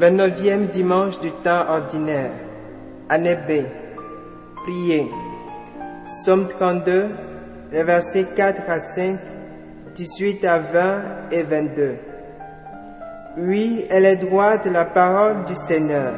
[0.00, 2.32] 29e dimanche du temps ordinaire.
[3.08, 3.62] Année B.
[4.64, 5.06] Priez.
[6.24, 7.06] Somme 32,
[7.72, 9.18] les versets 4 à 5,
[9.94, 11.02] 18 à 20
[11.32, 11.96] et 22.
[13.36, 16.12] Oui, elle est droite la parole du Seigneur.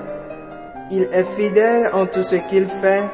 [0.91, 3.05] Il est fidèle en tout ce qu'il fait.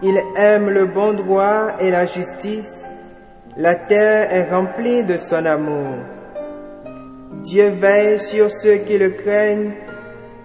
[0.00, 2.86] Il aime le bon droit et la justice.
[3.56, 5.96] La terre est remplie de son amour.
[7.42, 9.72] Dieu veille sur ceux qui le craignent,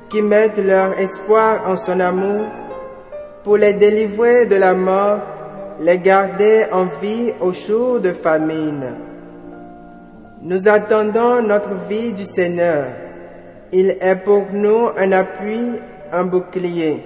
[0.09, 2.47] qui mettent leur espoir en son amour,
[3.43, 5.19] pour les délivrer de la mort,
[5.79, 8.95] les garder en vie au jour de famine.
[10.47, 12.85] Nous attendons notre vie du Seigneur.
[13.71, 15.71] Il est pour nous un appui,
[16.11, 17.01] un bouclier.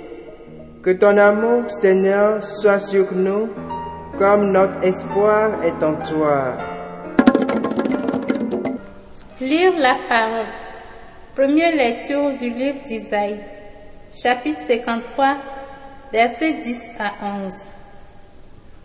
[0.83, 3.47] Que ton amour, Seigneur, soit sur nous,
[4.17, 6.53] comme notre espoir est en toi.
[9.39, 10.47] Lire la parole.
[11.33, 13.39] Première lecture du livre d'Isaïe,
[14.21, 15.37] chapitre 53,
[16.11, 17.13] versets 10 à
[17.45, 17.51] 11.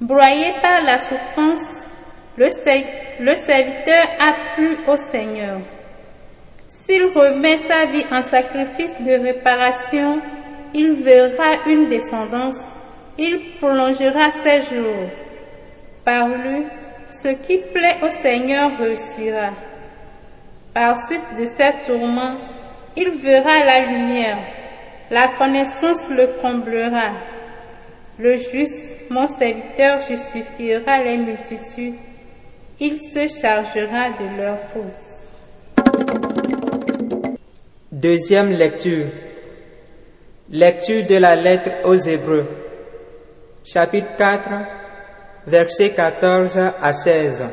[0.01, 1.84] Broyé par la souffrance,
[2.37, 5.61] le, serviteur a plu au Seigneur.
[6.67, 10.21] S'il remet sa vie en sacrifice de réparation,
[10.75, 12.59] il verra une descendance,
[13.19, 15.09] il prolongera ses jours.
[16.05, 16.65] Par lui,
[17.09, 19.51] ce qui plaît au Seigneur réussira.
[20.73, 22.37] Par suite de ses tourments,
[22.97, 24.39] il verra la lumière.
[25.11, 27.13] La connaissance le comblera.
[28.19, 31.95] Le juste, mon serviteur, justifiera les multitudes
[32.81, 34.85] il se chargera de leurs fautes.
[37.93, 39.07] Deuxième lecture.
[40.51, 42.47] Lecture de la lettre aux Hébreux.
[43.65, 44.49] Chapitre 4,
[45.47, 47.45] versets 14 à 16.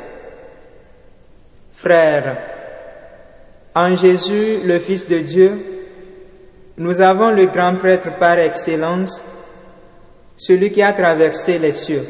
[1.73, 2.37] Frères,
[3.73, 5.51] en Jésus, le Fils de Dieu,
[6.77, 9.23] nous avons le grand prêtre par excellence,
[10.35, 12.07] celui qui a traversé les cieux.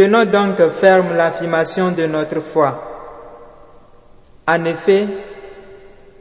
[0.00, 2.70] Tenons donc ferme l'affirmation de notre foi.
[4.48, 5.06] En effet,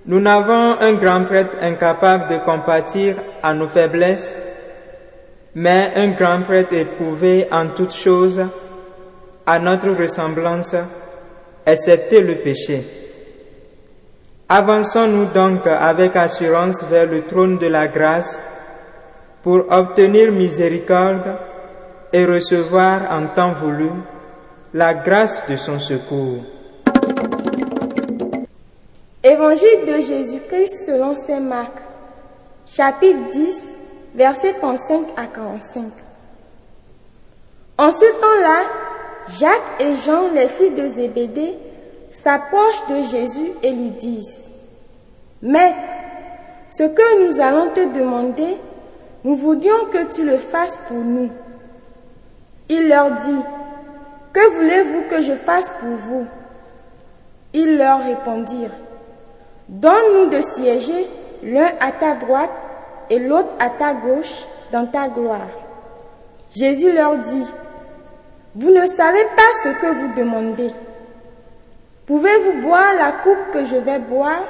[0.05, 4.37] nous n'avons un grand prêtre incapable de compatir à nos faiblesses,
[5.55, 8.43] mais un grand prêtre éprouvé en toutes choses,
[9.45, 10.75] à notre ressemblance,
[11.65, 12.83] excepté le péché.
[14.49, 18.41] Avançons-nous donc avec assurance vers le trône de la grâce
[19.41, 21.37] pour obtenir miséricorde
[22.11, 23.89] et recevoir en temps voulu
[24.73, 26.43] la grâce de son secours.
[29.23, 31.73] Évangile de Jésus-Christ selon Saint Marc,
[32.65, 33.69] chapitre 10,
[34.15, 35.91] versets 35 à 45.
[37.77, 38.63] En ce temps-là,
[39.37, 41.55] Jacques et Jean, les fils de Zébédée,
[42.11, 44.49] s'approchent de Jésus et lui disent,
[45.41, 45.77] Maître,
[46.69, 48.57] ce que nous allons te demander,
[49.23, 51.29] nous voulions que tu le fasses pour nous.
[52.69, 53.41] Il leur dit,
[54.31, 56.25] Que voulez-vous que je fasse pour vous?
[57.53, 58.75] Ils leur répondirent,
[59.67, 61.07] Donne-nous de siéger
[61.43, 62.51] l'un à ta droite
[63.09, 65.49] et l'autre à ta gauche dans ta gloire.
[66.55, 67.45] Jésus leur dit,
[68.55, 70.71] Vous ne savez pas ce que vous demandez.
[72.05, 74.43] Pouvez-vous boire la coupe que je vais boire,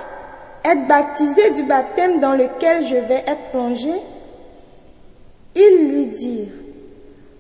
[0.63, 3.93] être baptisé du baptême dans lequel je vais être plongé?
[5.55, 6.58] Ils lui dirent,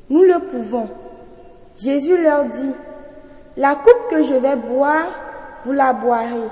[0.09, 0.89] nous le pouvons.
[1.81, 2.73] Jésus leur dit,
[3.57, 5.07] la coupe que je vais boire,
[5.65, 6.49] vous la boirez,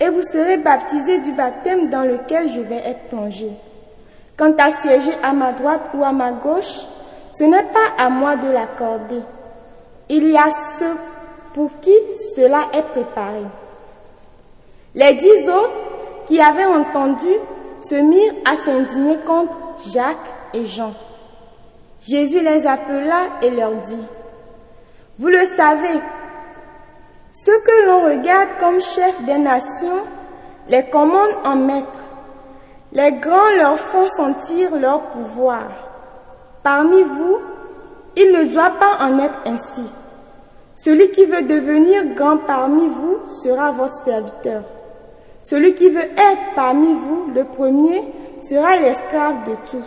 [0.00, 3.50] et vous serez baptisés du baptême dans lequel je vais être plongé.
[4.36, 6.86] Quant à siéger à ma droite ou à ma gauche,
[7.32, 9.22] ce n'est pas à moi de l'accorder.
[10.08, 10.96] Il y a ceux
[11.54, 11.94] pour qui
[12.34, 13.42] cela est préparé.
[14.94, 17.28] Les dix autres qui avaient entendu
[17.80, 19.56] se mirent à s'indigner contre
[19.92, 20.16] Jacques
[20.54, 20.92] et Jean.
[22.00, 24.04] Jésus les appela et leur dit,
[25.18, 26.00] Vous le savez,
[27.30, 30.02] ceux que l'on regarde comme chefs des nations
[30.68, 31.86] les commandent en maître.
[32.92, 35.68] Les grands leur font sentir leur pouvoir.
[36.62, 37.38] Parmi vous,
[38.16, 39.84] il ne doit pas en être ainsi.
[40.74, 44.64] Celui qui veut devenir grand parmi vous sera votre serviteur.
[45.42, 48.02] Celui qui veut être parmi vous le premier
[48.40, 49.86] sera l'esclave de tous.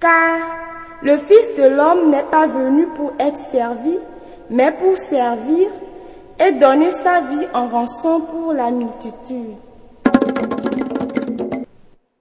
[0.00, 0.69] Car
[1.02, 3.98] le Fils de l'homme n'est pas venu pour être servi,
[4.50, 5.70] mais pour servir
[6.38, 9.56] et donner sa vie en rançon pour la multitude.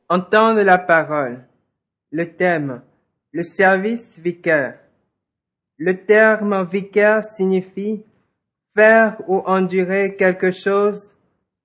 [0.08, 1.40] Entendre la parole.
[2.12, 2.82] Le thème.
[3.32, 4.80] Le service vicaire.
[5.78, 8.04] Le terme vicaire signifie
[8.76, 11.16] faire ou endurer quelque chose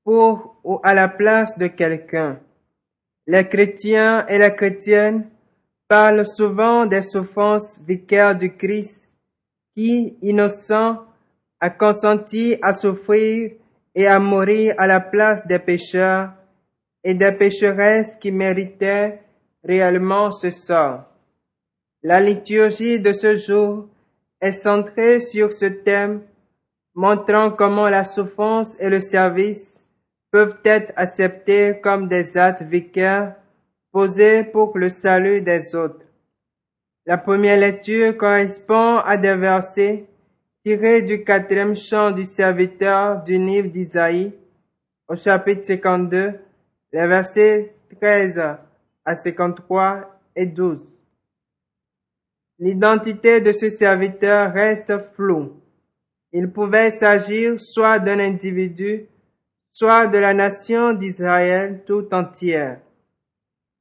[0.05, 2.39] pour ou à la place de quelqu'un.
[3.27, 5.27] Les chrétiens et les chrétiennes
[5.95, 9.09] parlent souvent des souffrances vicaires du Christ
[9.77, 11.07] qui, innocent,
[11.61, 13.53] a consenti à souffrir
[13.95, 16.33] et à mourir à la place des pécheurs
[17.05, 19.21] et des pécheresses qui méritaient
[19.63, 21.05] réellement ce sort.
[22.03, 23.87] La liturgie de ce jour
[24.41, 26.23] est centrée sur ce thème,
[26.97, 29.81] montrant comment la souffrance et le service
[30.33, 33.37] peuvent être acceptés comme des actes vicaires
[34.53, 36.05] pour le salut des autres.
[37.07, 40.07] La première lecture correspond à des versets
[40.65, 44.33] tirés du quatrième chant du serviteur du livre d'Isaïe
[45.07, 46.33] au chapitre 52,
[46.93, 48.43] les versets 13
[49.05, 50.79] à 53 et 12.
[52.59, 55.53] L'identité de ce serviteur reste floue.
[56.33, 59.07] Il pouvait s'agir soit d'un individu,
[59.73, 62.81] soit de la nation d'Israël tout entière.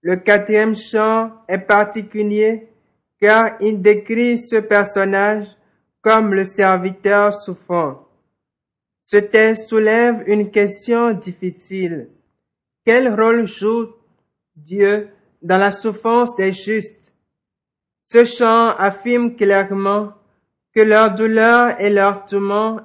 [0.04, 2.68] Le quatrième chant est particulier
[3.22, 5.48] car il décrit ce personnage
[6.02, 8.06] comme le serviteur souffrant.
[9.06, 12.10] Ce texte soulève une question difficile.
[12.86, 13.94] Quel rôle joue
[14.58, 15.08] Dieu
[15.42, 17.14] dans la souffrance des justes?
[18.08, 20.12] Ce chant affirme clairement
[20.76, 22.82] que leur douleur et leur tourment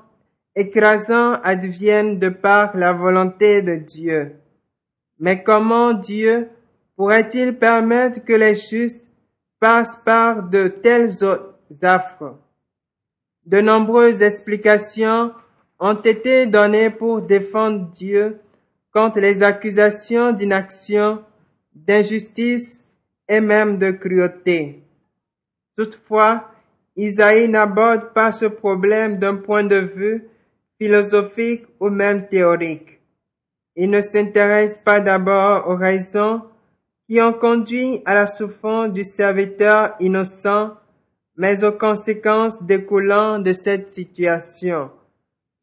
[0.55, 4.37] écrasants adviennent de par la volonté de Dieu.
[5.19, 6.49] Mais comment Dieu
[6.99, 9.09] pourrait-il permettre que les justes
[9.61, 11.15] passent par de tels
[11.81, 12.37] affres?
[13.47, 15.33] De nombreuses explications
[15.79, 18.41] ont été données pour défendre Dieu
[18.93, 21.23] contre les accusations d'inaction,
[21.73, 22.83] d'injustice
[23.29, 24.83] et même de cruauté.
[25.77, 26.51] Toutefois,
[26.97, 30.25] Isaïe n'aborde pas ce problème d'un point de vue
[30.81, 33.01] philosophique ou même théorique.
[33.77, 36.43] Il ne s'intéresse pas d'abord aux raisons
[37.09, 40.75] qui ont conduit à la souffrance du serviteur innocent,
[41.37, 44.91] mais aux conséquences découlant de cette situation,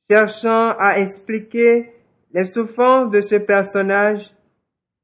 [0.09, 1.91] cherchant à expliquer
[2.33, 4.33] les souffrances de ce personnage,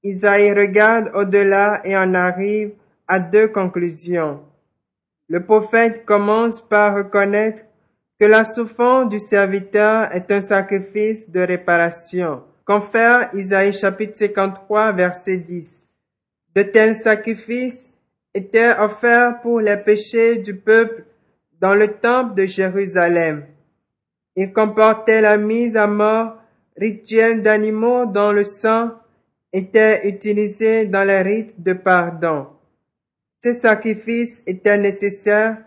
[0.04, 2.72] Isaïe regarde au-delà et en arrive
[3.08, 4.42] à deux conclusions.
[5.28, 7.64] Le prophète commence par reconnaître
[8.20, 12.42] que la souffrance du serviteur est un sacrifice de réparation.
[12.66, 15.81] Confère Isaïe chapitre 53 verset 10.
[16.56, 17.90] De tels sacrifices
[18.34, 21.06] étaient offerts pour les péchés du peuple
[21.60, 23.46] dans le temple de Jérusalem.
[24.36, 26.38] Ils comportaient la mise à mort
[26.78, 28.92] rituelle d'animaux dont le sang
[29.54, 32.48] était utilisé dans les rites de pardon.
[33.42, 35.58] Ces sacrifices étaient nécessaires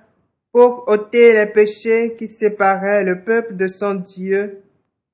[0.52, 4.62] pour ôter les péchés qui séparaient le peuple de son Dieu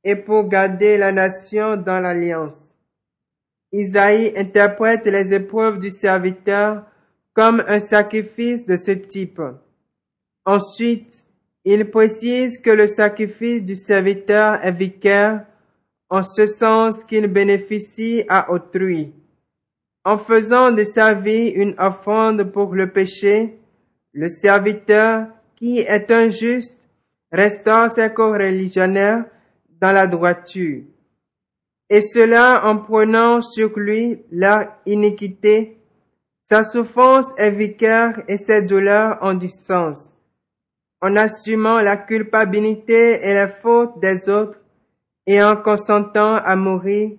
[0.05, 2.70] et pour garder la nation dans l'alliance.
[3.73, 6.85] Isaïe interprète les épreuves du serviteur
[7.35, 9.41] comme un sacrifice de ce type.
[10.45, 11.25] Ensuite,
[11.65, 15.45] il précise que le sacrifice du serviteur est vicaire
[16.09, 19.13] en ce sens qu'il bénéficie à autrui.
[20.05, 23.59] En faisant de sa vie une offrande pour le péché,
[24.13, 26.89] le serviteur, qui est injuste,
[27.31, 29.25] restaure ses co-religionnaires
[29.81, 30.83] dans la droiture.
[31.91, 35.77] Et cela en prenant sur lui leur iniquité.
[36.49, 40.15] Sa souffrance est vicaire et ses douleurs ont du sens.
[41.03, 44.59] En assumant la culpabilité et la faute des autres,
[45.27, 47.13] et en consentant à mourir,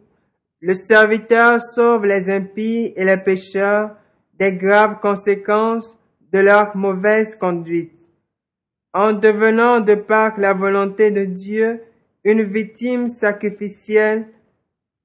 [0.59, 3.91] le serviteur sauve les impies et les pécheurs
[4.39, 5.97] des graves conséquences
[6.31, 7.97] de leur mauvaise conduite.
[8.93, 11.81] En devenant de par la volonté de Dieu
[12.23, 14.27] une victime sacrificielle,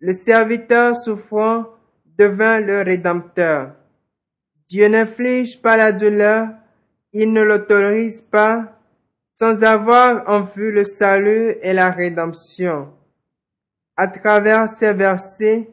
[0.07, 1.65] le serviteur souffrant
[2.17, 3.73] devint le rédempteur.
[4.69, 6.47] Dieu n'inflige pas la douleur,
[7.13, 8.79] il ne l'autorise pas,
[9.35, 12.89] sans avoir en vue le salut et la rédemption.
[13.97, 15.69] À travers ces versets,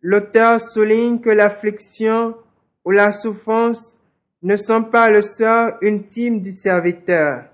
[0.00, 2.36] l'auteur souligne que l'affliction
[2.84, 3.98] ou la souffrance
[4.42, 7.46] ne sont pas le sort ultime du serviteur.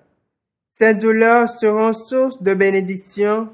[0.75, 3.49] Ces douleurs seront source de bénédiction,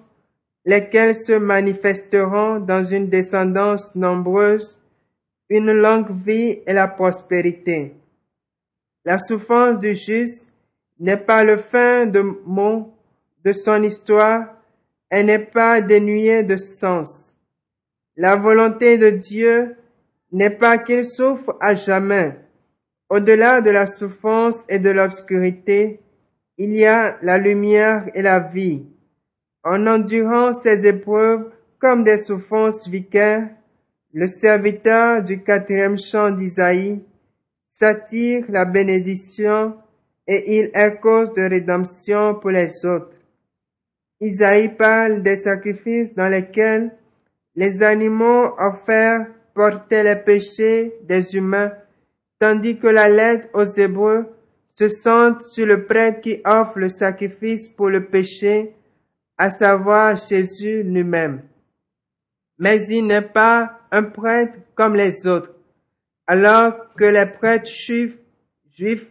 [0.64, 4.80] lesquelles se manifesteront dans une descendance nombreuse,
[5.48, 7.94] une longue vie et la prospérité.
[9.04, 10.46] La souffrance du juste
[10.98, 12.94] n'est pas le fin de mot
[13.44, 14.50] de son histoire,
[15.10, 17.34] Elle n'est pas dénuée de sens.
[18.16, 19.76] La volonté de Dieu
[20.32, 22.36] n'est pas qu'il souffre à jamais.
[23.08, 26.00] Au-delà de la souffrance et de l'obscurité,
[26.58, 28.86] il y a la lumière et la vie.
[29.64, 33.48] En endurant ces épreuves comme des souffrances vicaires,
[34.12, 37.02] le serviteur du quatrième chant d'Isaïe
[37.72, 39.74] s'attire la bénédiction
[40.26, 43.10] et il est cause de rédemption pour les autres.
[44.20, 46.94] Isaïe parle des sacrifices dans lesquels
[47.56, 51.72] les animaux offerts portaient les péchés des humains,
[52.38, 54.26] tandis que la lettre aux Hébreux
[54.74, 58.74] se centre sur le prêtre qui offre le sacrifice pour le péché,
[59.38, 61.42] à savoir Jésus lui-même.
[62.58, 65.54] Mais il n'est pas un prêtre comme les autres.
[66.26, 68.16] Alors que les prêtres juifs,
[68.76, 69.10] juifs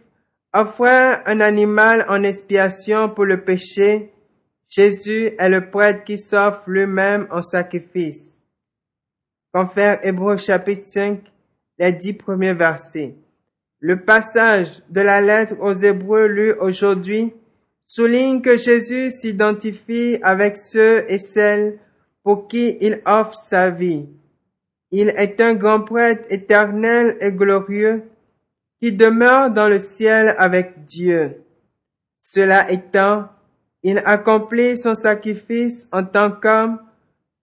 [0.52, 4.12] offraient un animal en expiation pour le péché,
[4.68, 8.32] Jésus est le prêtre qui s'offre lui-même en sacrifice.
[9.52, 11.20] Confère Hébreux chapitre 5,
[11.78, 13.14] les dix premiers versets.
[13.78, 17.34] Le passage de la lettre aux Hébreux lu aujourd'hui
[17.94, 21.78] souligne que Jésus s'identifie avec ceux et celles
[22.24, 24.06] pour qui il offre sa vie.
[24.90, 28.02] Il est un grand prêtre éternel et glorieux
[28.82, 31.44] qui demeure dans le ciel avec Dieu.
[32.20, 33.28] Cela étant,
[33.84, 36.80] il accomplit son sacrifice en tant qu'homme,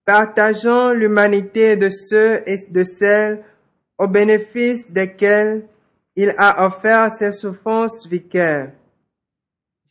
[0.04, 3.42] partageant l'humanité de ceux et de celles
[3.96, 5.64] au bénéfice desquels
[6.14, 8.72] il a offert ses souffrances vicaires.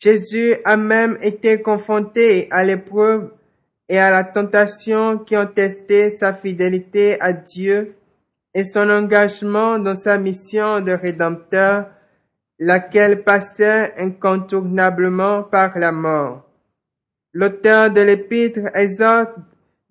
[0.01, 3.31] Jésus a même été confronté à l'épreuve
[3.88, 7.96] et à la tentation qui ont testé sa fidélité à Dieu
[8.55, 11.86] et son engagement dans sa mission de rédempteur,
[12.58, 16.50] laquelle passait incontournablement par la mort.
[17.34, 19.36] L'auteur de l'épître exhorte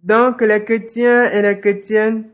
[0.03, 2.25] donc les chrétiens et les chrétiennes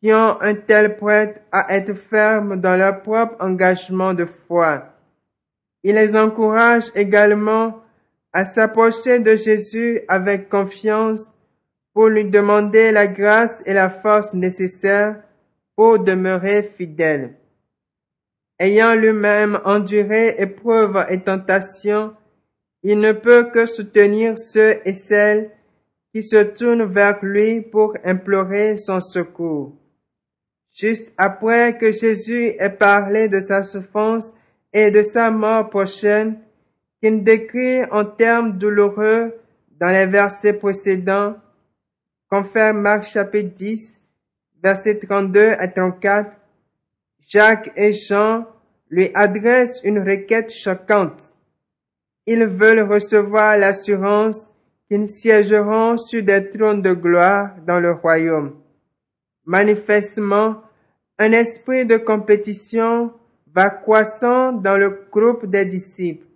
[0.00, 4.97] qui ont un tel prêtre à être fermes dans leur propre engagement de foi.
[5.82, 7.82] Il les encourage également
[8.32, 11.32] à s'approcher de Jésus avec confiance
[11.94, 15.22] pour lui demander la grâce et la force nécessaires
[15.76, 17.34] pour demeurer fidèle.
[18.58, 22.14] Ayant lui-même enduré épreuves et tentations,
[22.82, 25.50] il ne peut que soutenir ceux et celles
[26.12, 29.76] qui se tournent vers lui pour implorer son secours.
[30.74, 34.34] Juste après que Jésus ait parlé de sa souffrance
[34.72, 36.38] et de sa mort prochaine,
[37.00, 39.34] qu'il décrit en termes douloureux
[39.78, 41.36] dans les versets précédents,
[42.28, 44.00] confère Marc chapitre 10,
[44.62, 46.32] versets 32 à 34,
[47.26, 48.46] Jacques et Jean
[48.90, 51.34] lui adressent une requête choquante.
[52.26, 54.48] Ils veulent recevoir l'assurance
[54.88, 58.56] qu'ils siégeront sur des trônes de gloire dans le royaume.
[59.44, 60.62] Manifestement,
[61.18, 63.12] un esprit de compétition
[63.58, 66.28] va croissant dans le groupe des disciples.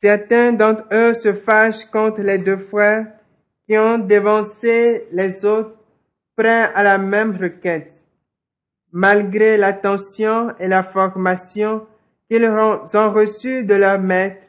[0.00, 3.06] Certains d'entre eux se fâchent contre les deux frères
[3.64, 5.76] qui ont dévancé les autres
[6.34, 7.92] prêts à la même requête.
[8.90, 11.86] Malgré l'attention et la formation
[12.28, 14.42] qu'ils ont reçues de leur maître,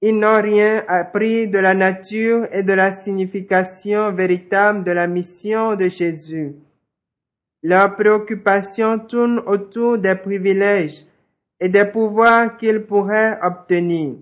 [0.00, 5.76] ils n'ont rien appris de la nature et de la signification véritable de la mission
[5.76, 6.56] de Jésus.
[7.62, 11.06] Leur préoccupation tourne autour des privilèges
[11.62, 14.16] et des pouvoirs qu'ils pourraient obtenir.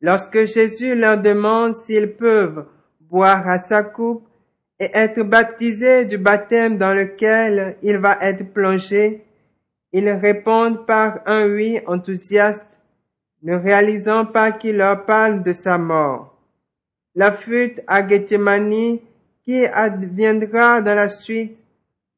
[0.00, 2.64] Lorsque Jésus leur demande s'ils peuvent
[3.00, 4.26] boire à sa coupe
[4.80, 9.26] et être baptisés du baptême dans lequel il va être plongé,
[9.92, 12.80] ils répondent par un oui enthousiaste,
[13.42, 16.34] ne réalisant pas qu'il leur parle de sa mort.
[17.14, 19.00] La fuite à Gethsemane
[19.44, 21.62] qui adviendra dans la suite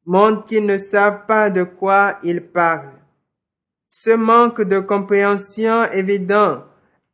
[0.05, 2.94] montre qu'ils ne savent pas de quoi ils parlent.
[3.97, 6.65] Ce manque de compréhension évident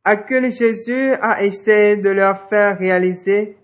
[0.02, 3.56] à que Jésus a essayé de leur faire réaliser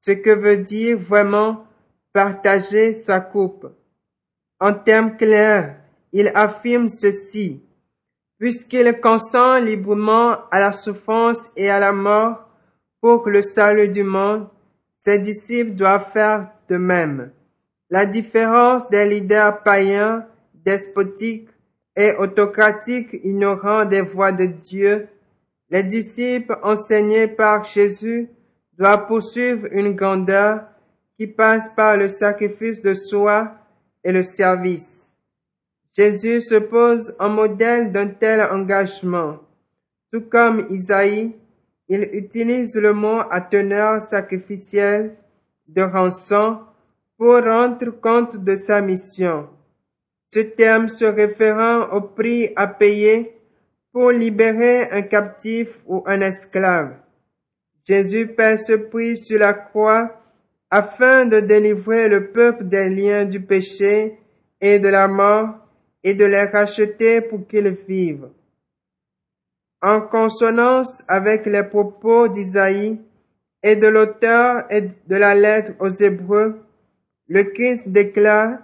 [0.00, 1.68] ce que veut dire vraiment
[2.12, 3.68] partager sa coupe.
[4.58, 5.76] En termes clairs,
[6.12, 7.62] il affirme ceci.
[8.40, 12.48] Puisqu'il consent librement à la souffrance et à la mort
[13.00, 14.48] pour le salut du monde,
[14.98, 17.30] ses disciples doivent faire de même.
[17.88, 21.53] La différence des leaders païens, despotiques
[21.96, 25.08] et autocratiques ignorant des voies de Dieu
[25.70, 28.28] les disciples enseignés par Jésus
[28.78, 30.64] doivent poursuivre une grandeur
[31.16, 33.54] qui passe par le sacrifice de soi
[34.02, 35.06] et le service.
[35.92, 39.38] Jésus se pose en modèle d'un tel engagement.
[40.12, 41.32] Tout comme Isaïe,
[41.88, 45.16] il utilise le mot à teneur sacrificielle
[45.68, 46.60] de rançon
[47.16, 49.48] pour rendre compte de sa mission.
[50.34, 53.36] Ce terme se référant au prix à payer
[53.92, 56.96] pour libérer un captif ou un esclave.
[57.86, 60.10] Jésus paie ce prix sur la croix
[60.70, 64.18] afin de délivrer le peuple des liens du péché
[64.60, 65.50] et de la mort
[66.02, 68.30] et de les racheter pour qu'ils vivent.
[69.82, 72.98] En consonance avec les propos d'Isaïe
[73.62, 76.60] et de l'auteur et de la lettre aux Hébreux,
[77.28, 78.58] le Christ déclare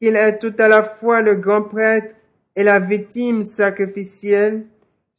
[0.00, 2.14] qu'il est tout à la fois le grand prêtre
[2.56, 4.66] et la victime sacrificielle,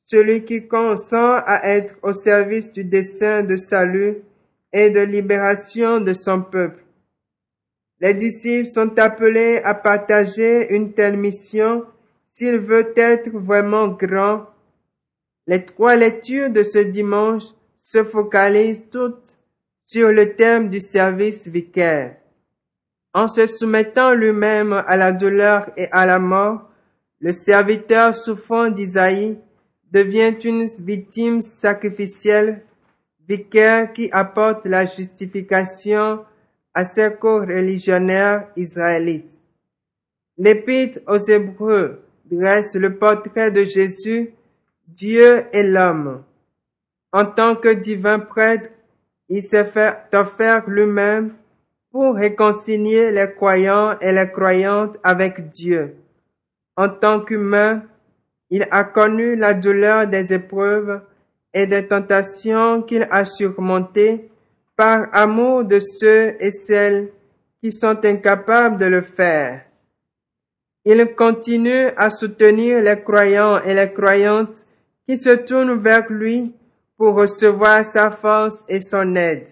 [0.05, 4.17] celui qui consent à être au service du dessein de salut
[4.73, 6.83] et de libération de son peuple.
[8.01, 11.85] Les disciples sont appelés à partager une telle mission
[12.31, 14.45] s'il veut être vraiment grand.
[15.47, 17.43] Les trois lectures de ce dimanche
[17.81, 19.37] se focalisent toutes
[19.85, 22.18] sur le thème du service vicaire.
[23.13, 26.69] En se soumettant lui-même à la douleur et à la mort,
[27.19, 29.37] le serviteur souffrant d'Isaïe
[29.91, 32.63] devient une victime sacrificielle,
[33.27, 36.23] vicaire qui apporte la justification
[36.73, 39.41] à ses co-religionnaires israélites.
[40.37, 44.33] L'épître aux Hébreux dresse le portrait de Jésus,
[44.87, 46.23] Dieu et l'homme.
[47.11, 48.69] En tant que divin prêtre,
[49.29, 51.33] il s'est fait offert lui-même
[51.91, 55.95] pour réconcilier les croyants et les croyantes avec Dieu.
[56.75, 57.83] En tant qu'humain,
[58.49, 61.01] il a connu la douleur des épreuves
[61.53, 64.29] et des tentations qu'il a surmontées
[64.75, 67.09] par amour de ceux et celles
[67.61, 69.65] qui sont incapables de le faire.
[70.85, 74.65] Il continue à soutenir les croyants et les croyantes
[75.07, 76.53] qui se tournent vers lui
[76.97, 79.47] pour recevoir sa force et son aide.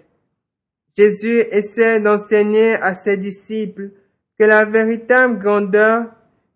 [0.98, 3.92] Jésus essaie d'enseigner à ses disciples
[4.40, 6.06] que la véritable grandeur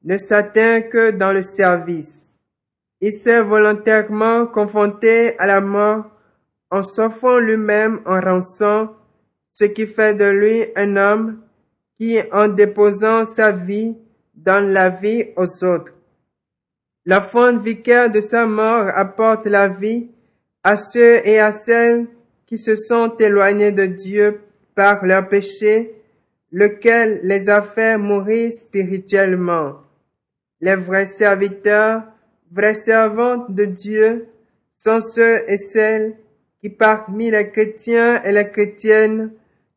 [0.04, 2.25] ne s'atteint que dans le service.
[3.01, 6.06] Il s'est volontairement confronté à la mort
[6.71, 8.89] en s'offrant lui-même en rançon,
[9.51, 11.41] ce qui fait de lui un homme
[11.97, 13.95] qui, en déposant sa vie,
[14.34, 15.93] donne la vie aux autres.
[17.06, 20.10] La fonte vicaire de sa mort apporte la vie
[20.63, 22.08] à ceux et à celles
[22.51, 24.41] qui se sont éloignés de Dieu
[24.75, 25.95] par leur péché,
[26.51, 29.77] lequel les a fait mourir spirituellement.
[30.59, 32.03] Les vrais serviteurs,
[32.51, 34.27] vraies servantes de Dieu
[34.77, 36.17] sont ceux et celles
[36.59, 39.31] qui parmi les chrétiens et les chrétiennes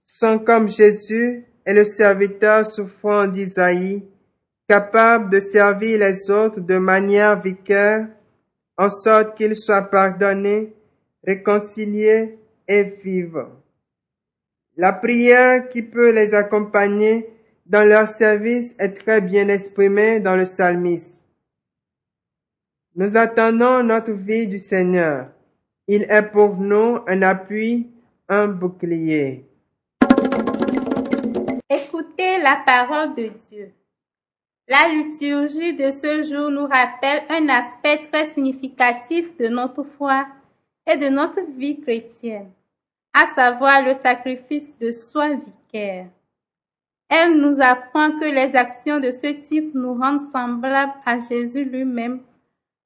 [0.05, 4.03] sont comme Jésus et le serviteur souffrant d'Isaïe,
[4.69, 8.09] capable de servir les autres de manière vicaire,
[8.77, 10.73] en sorte qu'ils soient pardonnés,
[11.25, 12.37] réconciliés
[12.69, 13.47] et vivent.
[14.77, 17.29] La prière qui peut les accompagner
[17.67, 21.15] dans leur service est très bien exprimée dans le psalmiste.
[22.97, 25.29] Nous attendons notre vie du Seigneur.
[25.87, 27.91] Il est pour nous un appui,
[28.29, 29.45] un bouclier.
[31.69, 33.73] Écoutez la parole de Dieu.
[34.67, 40.27] La liturgie de ce jour nous rappelle un aspect très significatif de notre foi
[40.87, 42.51] et de notre vie chrétienne,
[43.13, 46.07] à savoir le sacrifice de soi vicaire.
[47.09, 52.21] Elle nous apprend que les actions de ce type nous rendent semblables à Jésus lui-même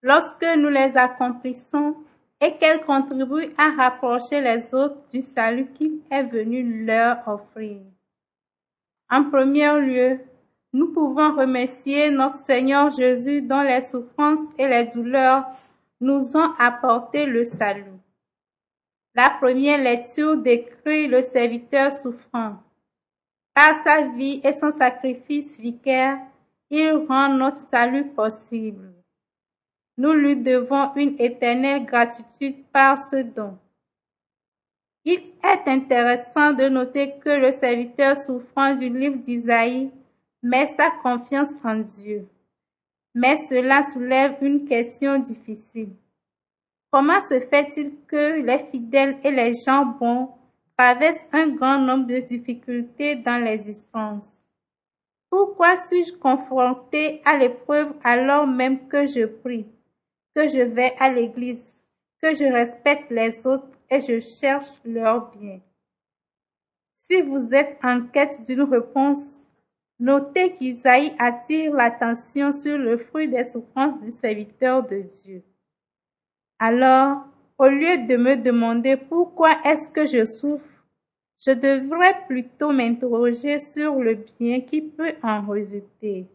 [0.02, 1.96] lorsque nous les accomplissons
[2.40, 7.78] et qu'elles contribuent à rapprocher les autres du salut qu'il est venu leur offrir.
[9.10, 10.20] En premier lieu,
[10.72, 15.46] nous pouvons remercier notre Seigneur Jésus dont les souffrances et les douleurs
[16.00, 17.98] nous ont apporté le salut.
[19.14, 22.62] La première lecture décrit le serviteur souffrant.
[23.54, 26.18] Par sa vie et son sacrifice vicaire,
[26.70, 28.92] il rend notre salut possible.
[29.96, 33.58] Nous lui devons une éternelle gratitude par ce don.
[35.04, 39.90] Il est intéressant de noter que le serviteur souffrant du livre d'Isaïe
[40.42, 42.28] met sa confiance en Dieu.
[43.20, 45.90] Mais cela soulève une question difficile.
[46.92, 50.28] Comment se fait-il que les fidèles et les gens bons
[50.76, 54.44] traversent un grand nombre de difficultés dans l'existence?
[55.28, 59.66] Pourquoi suis-je confronté à l'épreuve alors même que je prie?
[60.36, 61.76] que je vais à l'église,
[62.22, 65.58] que je respecte les autres et je cherche leur bien?
[66.94, 69.42] Si vous êtes en quête d'une réponse,
[69.98, 75.42] notez qu'Isaïe attire l'attention sur le fruit des souffrances du serviteur de Dieu.
[76.58, 77.24] Alors,
[77.60, 80.64] Au lieu de me demander pourquoi est-ce que je souffre,
[81.40, 86.28] je devrais plutôt m'interroger sur le bien qui peut en résulter.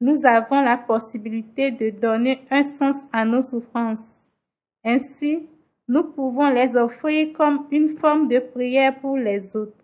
[0.00, 4.26] Nous avons la possibilité de donner un sens à nos souffrances.
[4.82, 5.46] Ainsi,
[5.86, 9.79] nous pouvons les offrir comme une forme de prière pour les autres.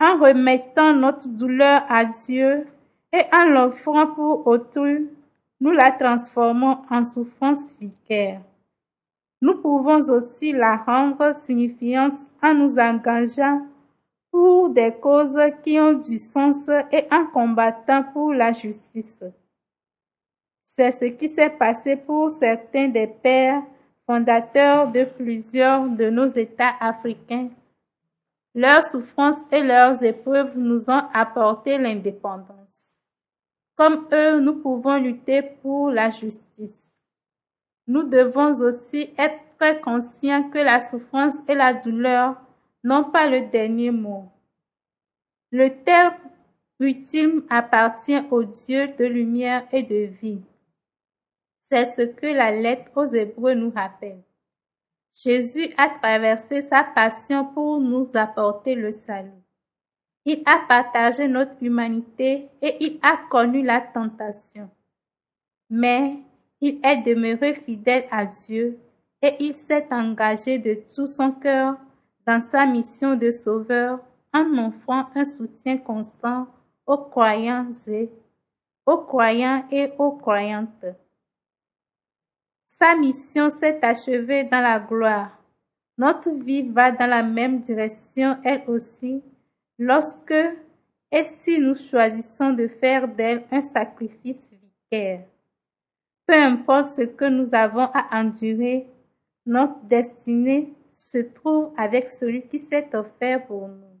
[0.00, 2.66] En remettant notre douleur à Dieu
[3.12, 5.08] et en l'offrant pour autrui,
[5.60, 8.40] nous la transformons en souffrance vicaire.
[9.40, 13.66] Nous pouvons aussi la rendre signifiante en nous engageant
[14.30, 19.24] pour des causes qui ont du sens et en combattant pour la justice.
[20.64, 23.62] C'est ce qui s'est passé pour certains des pères
[24.06, 27.48] fondateurs de plusieurs de nos États africains.
[28.58, 32.92] Leurs souffrances et leurs épreuves nous ont apporté l'indépendance.
[33.76, 36.98] Comme eux, nous pouvons lutter pour la justice.
[37.86, 42.34] Nous devons aussi être très conscients que la souffrance et la douleur
[42.82, 44.28] n'ont pas le dernier mot.
[45.52, 46.16] Le terme
[46.80, 50.42] ultime appartient au Dieu de lumière et de vie.
[51.62, 54.24] C'est ce que la lettre aux Hébreux nous rappelle.
[55.24, 59.32] Jésus a traversé sa passion pour nous apporter le salut.
[60.24, 64.70] Il a partagé notre humanité et il a connu la tentation.
[65.70, 66.18] Mais
[66.60, 68.78] il est demeuré fidèle à Dieu
[69.20, 71.74] et il s'est engagé de tout son cœur
[72.24, 73.98] dans sa mission de sauveur
[74.32, 76.46] en offrant un soutien constant
[76.86, 78.08] aux croyants et
[78.86, 80.86] aux croyants et aux croyantes.
[82.78, 85.36] Sa mission s'est achevée dans la gloire.
[85.96, 89.20] Notre vie va dans la même direction elle aussi
[89.80, 90.32] lorsque
[91.10, 95.24] et si nous choisissons de faire d'elle un sacrifice vicaire.
[96.24, 98.86] Peu importe ce que nous avons à endurer,
[99.44, 103.98] notre destinée se trouve avec celui qui s'est offert pour nous.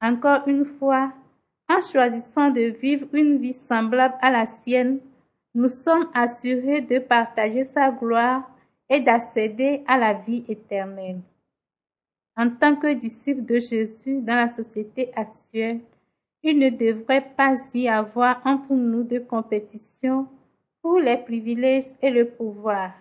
[0.00, 1.12] Encore une fois,
[1.68, 5.00] en choisissant de vivre une vie semblable à la sienne,
[5.54, 8.48] nous sommes assurés de partager sa gloire
[8.88, 11.20] et d'accéder à la vie éternelle.
[12.36, 15.80] En tant que disciples de Jésus dans la société actuelle,
[16.42, 20.26] il ne devrait pas y avoir entre nous de compétition
[20.80, 22.92] pour les privilèges et le pouvoir.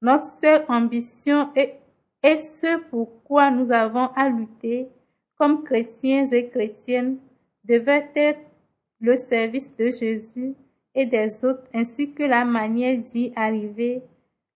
[0.00, 1.78] Notre seule ambition est,
[2.24, 4.88] ce pourquoi nous avons à lutter
[5.36, 7.18] comme chrétiens et chrétiennes
[7.64, 8.40] devait être
[9.00, 10.54] le service de Jésus
[10.94, 14.02] et des autres ainsi que la manière d'y arriver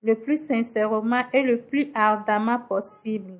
[0.03, 3.35] le plus sincèrement et le plus ardemment possible.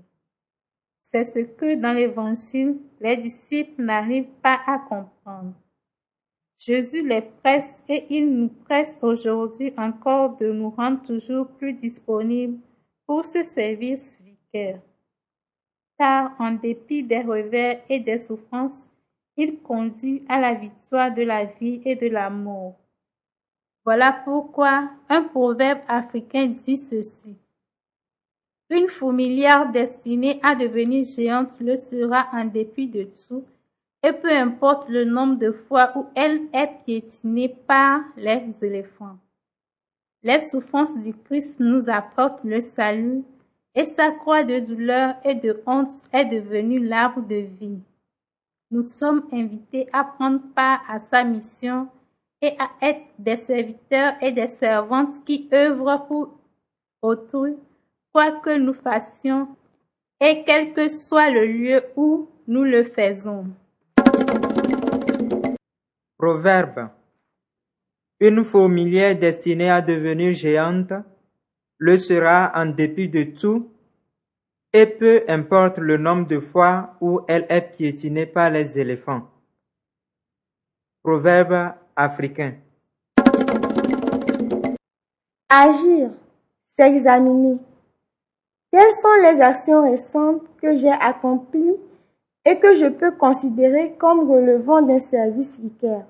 [1.01, 5.55] C'est ce que dans l'Évangile les disciples n'arrivent pas à comprendre.
[6.59, 12.59] Jésus les presse et il nous presse aujourd'hui encore de nous rendre toujours plus disponibles
[13.07, 14.81] pour ce service vicaire.
[15.99, 18.89] Car en dépit des revers et des souffrances,
[19.37, 22.75] il conduit à la victoire de la vie et de l'amour.
[23.87, 27.37] Voilà pourquoi un proverbe africain dit ceci.
[28.69, 33.45] Une fourmilière destinée à devenir géante le sera en dépit de tout
[34.03, 39.19] et peu importe le nombre de fois où elle est piétinée par les éléphants.
[40.25, 43.23] Les souffrances du Christ nous apportent le salut
[43.77, 47.79] et sa croix de douleur et de honte est devenue l'arbre de vie.
[48.73, 51.87] Nous sommes invités à prendre part à sa mission
[52.43, 56.39] et à être des serviteurs et des servantes qui œuvrent pour
[57.03, 57.57] autrui,
[58.13, 59.49] quoi que nous fassions
[60.21, 63.47] et quel que soit le lieu où nous le faisons.
[66.19, 66.89] Proverbe.
[68.19, 70.93] Une fourmilière destinée à devenir géante
[71.79, 73.71] le sera en dépit de tout,
[74.73, 79.29] et peu importe le nombre de fois où elle est piétinée par les éléphants.
[81.03, 82.55] Proverbe africain.
[85.49, 86.11] Agir,
[86.77, 87.59] s'examiner.
[88.71, 91.77] Quelles sont les actions récentes que j'ai accomplies
[92.45, 96.05] et que je peux considérer comme relevant d'un service vicaire?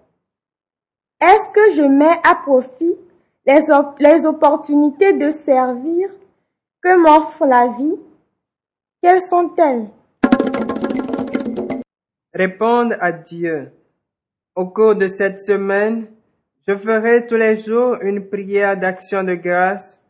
[1.20, 2.96] Est-ce que je mets à profit
[3.46, 3.60] les,
[4.00, 6.10] les opportunités de servir
[6.82, 7.96] que m'offre la vie?
[9.02, 9.88] Quelles sont-elles?
[12.34, 13.72] Répondre à Dieu.
[14.56, 16.06] Au cours de cette semaine,
[16.66, 20.00] je ferai tous les jours une prière d'action de grâce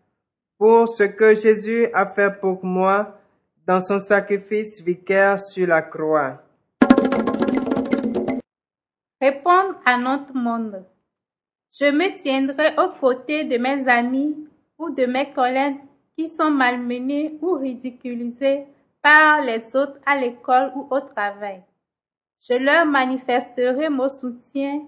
[0.57, 3.19] pour ce que Jésus a fait pour moi
[3.67, 6.45] dans son sacrifice vicaire sur la croix.
[9.21, 10.85] Répondre à notre monde.
[11.73, 14.47] Je me tiendrai aux côtés de mes amis
[14.79, 15.81] ou de mes collègues
[16.17, 18.65] qui sont malmenés ou ridiculisés
[19.03, 21.63] par les autres à l'école ou au travail.
[22.41, 24.83] Je leur manifesterai mon soutien